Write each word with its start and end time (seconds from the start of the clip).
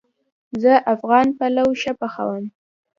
زه 0.61 0.73
افغان 0.93 1.27
پلو 1.37 1.67
ښه 1.81 1.93
پخوم 1.99 2.43